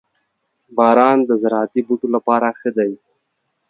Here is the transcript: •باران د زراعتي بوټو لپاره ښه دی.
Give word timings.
•باران 0.77 1.17
د 1.25 1.31
زراعتي 1.41 1.81
بوټو 1.87 2.07
لپاره 2.15 2.47
ښه 2.59 2.69
دی. 2.77 2.91